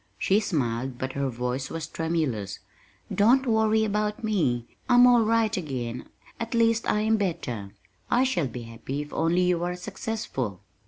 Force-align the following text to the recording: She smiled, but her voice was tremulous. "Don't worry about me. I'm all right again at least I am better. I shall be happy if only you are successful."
She 0.17 0.39
smiled, 0.39 0.97
but 0.97 1.13
her 1.13 1.29
voice 1.29 1.69
was 1.69 1.85
tremulous. 1.85 2.57
"Don't 3.13 3.45
worry 3.45 3.83
about 3.85 4.23
me. 4.23 4.65
I'm 4.89 5.05
all 5.05 5.21
right 5.23 5.55
again 5.55 6.09
at 6.39 6.55
least 6.55 6.89
I 6.89 7.01
am 7.01 7.17
better. 7.17 7.71
I 8.09 8.23
shall 8.23 8.47
be 8.47 8.63
happy 8.63 9.03
if 9.03 9.13
only 9.13 9.43
you 9.43 9.63
are 9.63 9.75
successful." 9.75 10.61